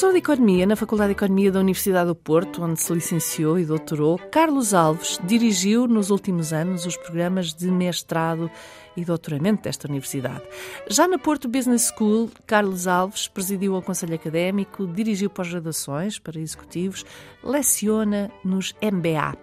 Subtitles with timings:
[0.00, 3.66] Professor de Economia na Faculdade de Economia da Universidade do Porto, onde se licenciou e
[3.66, 8.50] doutorou, Carlos Alves dirigiu nos últimos anos os programas de mestrado
[8.96, 10.42] e doutoramento desta universidade.
[10.88, 17.04] Já na Porto Business School, Carlos Alves presidiu o Conselho Académico, dirigiu pós-graduações para executivos,
[17.42, 19.36] leciona nos MBA.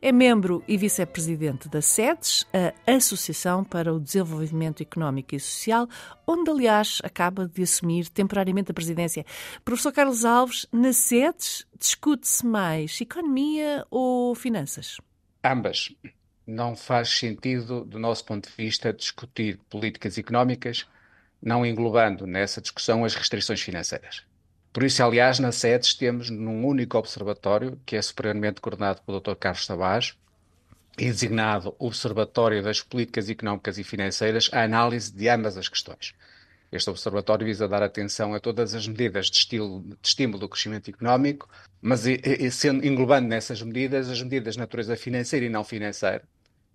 [0.00, 5.88] É membro e vice-presidente da SEDES, a Associação para o Desenvolvimento Económico e Social,
[6.26, 9.26] onde, aliás, acaba de assumir temporariamente a presidência.
[9.64, 14.96] Professor Carlos Alves, na SEDES discute-se mais economia ou finanças?
[15.44, 15.94] Ambas
[16.46, 20.86] não faz sentido, do nosso ponto de vista, discutir políticas económicas
[21.40, 24.22] não englobando nessa discussão as restrições financeiras.
[24.72, 29.34] Por isso, aliás, na SEDES temos num único observatório, que é superiormente coordenado pelo Dr.
[29.34, 30.16] Carlos Tavares,
[30.98, 36.14] e designado Observatório das Políticas Económicas e Financeiras, a análise de ambas as questões.
[36.72, 40.88] Este observatório visa dar atenção a todas as medidas de, estilo, de estímulo do crescimento
[40.88, 41.46] económico,
[41.82, 46.24] mas e, e, sendo, englobando nessas medidas as medidas de natureza financeira e não financeira,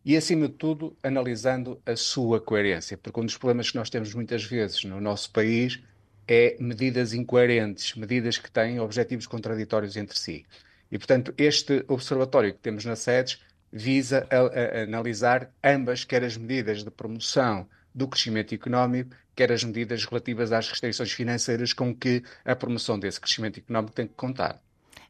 [0.05, 4.13] e, acima de tudo, analisando a sua coerência, porque um dos problemas que nós temos
[4.13, 5.81] muitas vezes no nosso país
[6.27, 10.45] é medidas incoerentes, medidas que têm objetivos contraditórios entre si.
[10.91, 16.23] E, portanto, este observatório que temos na SEDES visa a, a, a analisar ambas, quer
[16.23, 21.95] as medidas de promoção do crescimento económico, quer as medidas relativas às restrições financeiras com
[21.95, 24.61] que a promoção desse crescimento económico tem que contar.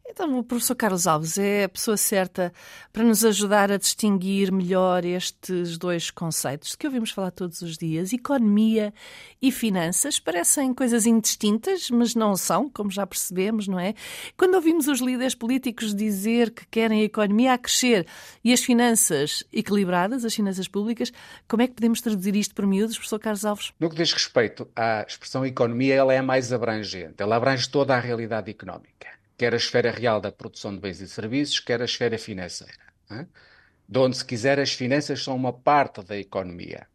[0.10, 2.54] Então, o professor Carlos Alves é a pessoa certa
[2.94, 8.14] para nos ajudar a distinguir melhor estes dois conceitos que ouvimos falar todos os dias.
[8.14, 8.94] Economia
[9.42, 13.94] e finanças parecem coisas indistintas, mas não são, como já percebemos, não é?
[14.38, 18.08] Quando ouvimos os líderes políticos dizer que querem a economia a crescer
[18.42, 21.12] e as finanças equilibradas, as finanças públicas,
[21.50, 23.74] como é que podemos traduzir isto por miúdos, professor Carlos Alves?
[23.78, 27.16] No que diz respeito à expressão economia, ela é mais abrangente.
[27.22, 31.08] Ela abrange toda a realidade económica quer a esfera real da produção de bens e
[31.08, 32.74] serviços, quer a esfera financeira.
[33.88, 36.88] De onde, se quiser, as finanças são uma parte da economia.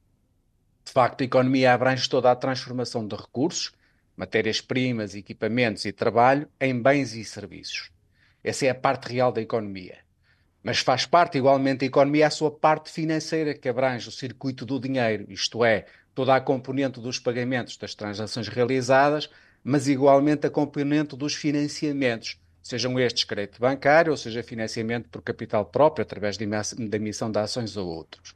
[0.85, 3.73] De facto, a economia abrange toda a transformação de recursos,
[4.17, 7.91] matérias-primas, equipamentos e trabalho em bens e serviços.
[8.43, 9.99] Essa é a parte real da economia.
[10.63, 14.79] Mas faz parte igualmente a economia a sua parte financeira, que abrange o circuito do
[14.79, 19.31] dinheiro, isto é, toda a componente dos pagamentos das transações realizadas,
[19.65, 25.65] mas igualmente a componente dos financiamentos, sejam estes crédito bancário, ou seja, financiamento por capital
[25.65, 28.35] próprio, através da emissão de ações ou outros.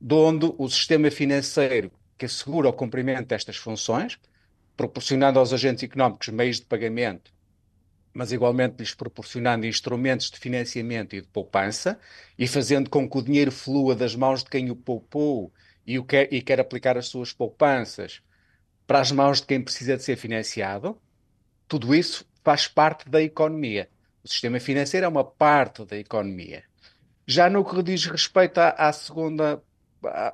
[0.00, 4.18] De onde o sistema financeiro que assegura o cumprimento destas funções,
[4.76, 7.32] proporcionando aos agentes económicos meios de pagamento,
[8.12, 11.98] mas igualmente lhes proporcionando instrumentos de financiamento e de poupança,
[12.38, 15.52] e fazendo com que o dinheiro flua das mãos de quem o poupou
[15.86, 18.22] e, o quer, e quer aplicar as suas poupanças
[18.86, 20.96] para as mãos de quem precisa de ser financiado,
[21.66, 23.88] tudo isso faz parte da economia.
[24.22, 26.64] O sistema financeiro é uma parte da economia.
[27.26, 29.60] Já no que diz respeito à, à segunda,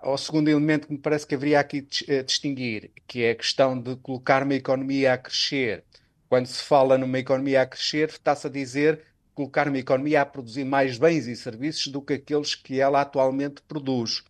[0.02, 3.34] ao segundo elemento que me parece que haveria aqui de eh, distinguir, que é a
[3.34, 5.84] questão de colocar uma economia a crescer.
[6.28, 9.02] Quando se fala numa economia a crescer, está-se a dizer
[9.34, 13.62] colocar uma economia a produzir mais bens e serviços do que aqueles que ela atualmente
[13.62, 14.22] produz.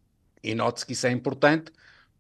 [0.43, 1.73] E note-se que isso é importante,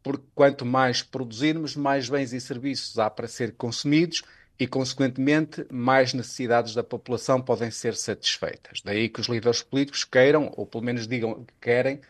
[0.02, 4.22] porque quanto mais produzirmos, mais bens e serviços há para ser consumidos
[4.58, 8.80] e, consequentemente, mais necessidades da população podem ser satisfeitas.
[8.84, 12.00] Daí que os líderes políticos queiram, ou pelo menos digam que querem,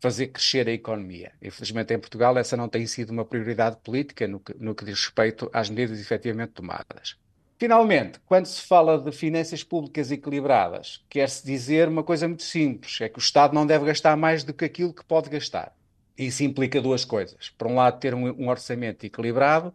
[0.00, 1.32] fazer crescer a economia.
[1.42, 5.00] Infelizmente, em Portugal, essa não tem sido uma prioridade política no que, no que diz
[5.00, 7.16] respeito às medidas efetivamente tomadas.
[7.58, 13.08] Finalmente, quando se fala de finanças públicas equilibradas, quer-se dizer uma coisa muito simples: é
[13.08, 15.74] que o Estado não deve gastar mais do que aquilo que pode gastar.
[16.16, 17.50] Isso implica duas coisas.
[17.50, 19.74] Por um lado, ter um, um orçamento equilibrado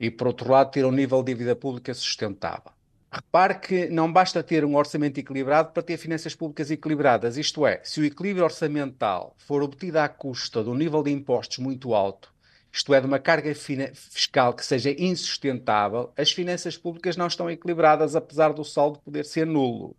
[0.00, 2.72] e, por outro lado, ter um nível de dívida pública sustentável.
[3.10, 7.36] Repare que não basta ter um orçamento equilibrado para ter finanças públicas equilibradas.
[7.36, 11.58] Isto é, se o equilíbrio orçamental for obtido à custa de um nível de impostos
[11.58, 12.34] muito alto,
[12.72, 18.14] isto é, de uma carga fiscal que seja insustentável, as finanças públicas não estão equilibradas,
[18.14, 19.96] apesar do saldo poder ser nulo.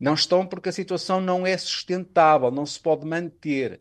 [0.00, 3.80] Não estão porque a situação não é sustentável, não se pode manter.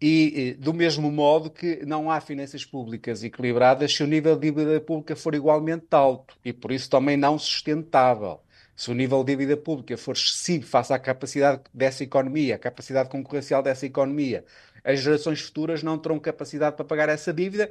[0.00, 4.78] E do mesmo modo que não há finanças públicas equilibradas se o nível de dívida
[4.80, 8.40] pública for igualmente alto e por isso também não sustentável.
[8.76, 13.08] Se o nível de dívida pública for excessivo face à capacidade dessa economia, à capacidade
[13.08, 14.44] concorrencial dessa economia,
[14.84, 17.70] as gerações futuras não terão capacidade para pagar essa dívida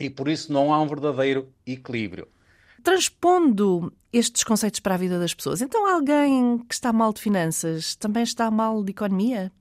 [0.00, 2.26] e por isso não há um verdadeiro equilíbrio.
[2.82, 7.94] Transpondo estes conceitos para a vida das pessoas, então alguém que está mal de finanças
[7.94, 9.52] também está mal de economia?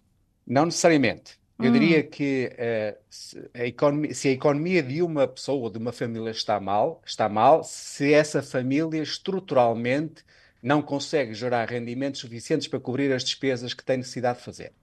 [0.47, 1.39] Não necessariamente.
[1.57, 1.73] Eu hum.
[1.73, 5.91] diria que uh, se, a economia, se a economia de uma pessoa ou de uma
[5.91, 10.23] família está mal, está mal se essa família estruturalmente
[10.61, 14.73] não consegue gerar rendimentos suficientes para cobrir as despesas que tem necessidade de fazer.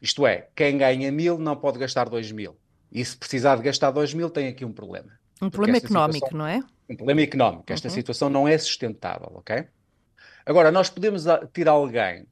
[0.00, 2.56] Isto é, quem ganha mil não pode gastar dois mil.
[2.90, 5.12] E se precisar de gastar dois mil, tem aqui um problema.
[5.40, 6.62] Um problema económico, situação, não é?
[6.88, 7.64] Um problema económico.
[7.72, 7.94] Esta uhum.
[7.94, 9.66] situação não é sustentável, ok?
[10.44, 12.26] Agora, nós podemos ter alguém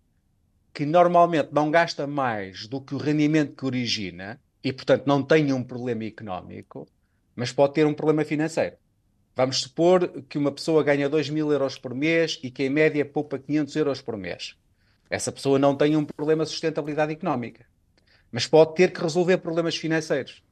[0.77, 5.51] que normalmente não gasta mais do que o rendimento que origina e, portanto, não tem
[5.51, 6.87] um problema económico,
[7.35, 8.77] mas pode ter um problema financeiro.
[9.35, 13.07] Vamos supor que uma pessoa ganha 2 mil euros por mês e que, em média,
[13.07, 14.55] poupa 500 euros por mês.
[15.09, 17.65] Essa pessoa não tem um problema de sustentabilidade económica,
[18.31, 20.43] mas pode ter que resolver problemas financeiros.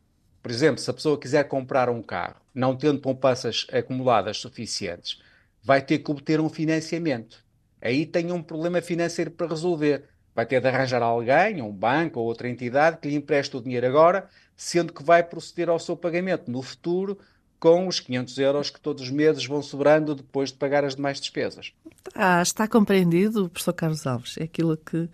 [0.43, 5.21] Por exemplo, se a pessoa quiser comprar um carro, não tendo poupanças acumuladas suficientes,
[5.63, 7.45] vai ter que obter um financiamento.
[7.79, 10.14] Aí tem um problema financeiro para resolver.
[10.35, 13.87] Vai ter de arranjar alguém, um banco ou outra entidade que lhe empreste o dinheiro
[13.87, 17.19] agora, sendo que vai proceder ao seu pagamento no futuro
[17.59, 21.19] com os 500 euros que todos os meses vão sobrando depois de pagar as demais
[21.19, 21.73] despesas.
[22.15, 24.37] Ah, está compreendido, professor Carlos Alves.
[24.37, 25.09] É aquilo que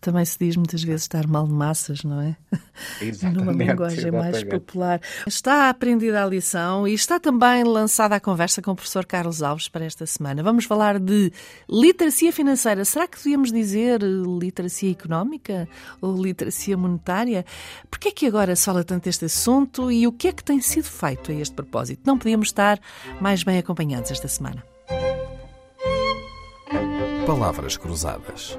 [0.00, 2.36] também se diz muitas vezes estar mal de massas, não é?
[3.00, 3.38] Exatamente.
[3.38, 4.32] Numa linguagem exatamente.
[4.32, 5.00] mais popular.
[5.26, 9.68] Está aprendida a lição e está também lançada a conversa com o professor Carlos Alves
[9.68, 10.42] para esta semana.
[10.42, 11.32] Vamos falar de
[11.68, 12.84] literacia financeira.
[12.84, 15.68] Será que devíamos dizer literacia económica
[16.00, 17.44] ou literacia monetária?
[17.90, 20.42] Por que é que agora se fala tanto deste assunto e o que é que
[20.42, 22.02] tem sido feito a este propósito?
[22.06, 22.80] Não podíamos estar
[23.20, 24.64] mais bem acompanhados esta semana.
[27.26, 28.58] Palavras Cruzadas,